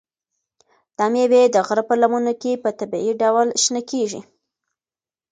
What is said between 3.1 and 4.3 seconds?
ډول شنه کیږي.